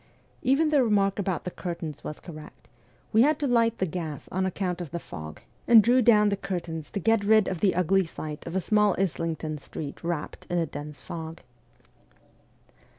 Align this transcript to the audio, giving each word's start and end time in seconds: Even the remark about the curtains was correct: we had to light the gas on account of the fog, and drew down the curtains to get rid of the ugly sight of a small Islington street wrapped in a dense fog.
Even 0.41 0.69
the 0.69 0.83
remark 0.83 1.19
about 1.19 1.43
the 1.43 1.51
curtains 1.51 2.03
was 2.03 2.19
correct: 2.19 2.67
we 3.13 3.21
had 3.21 3.37
to 3.37 3.45
light 3.45 3.77
the 3.77 3.85
gas 3.85 4.27
on 4.29 4.47
account 4.47 4.81
of 4.81 4.89
the 4.89 4.97
fog, 4.97 5.41
and 5.67 5.83
drew 5.83 6.01
down 6.01 6.29
the 6.29 6.35
curtains 6.35 6.89
to 6.89 6.99
get 6.99 7.23
rid 7.23 7.47
of 7.47 7.59
the 7.59 7.75
ugly 7.75 8.03
sight 8.05 8.47
of 8.47 8.55
a 8.55 8.59
small 8.59 8.95
Islington 8.97 9.59
street 9.59 10.03
wrapped 10.03 10.47
in 10.49 10.57
a 10.57 10.65
dense 10.65 10.99
fog. 10.99 11.41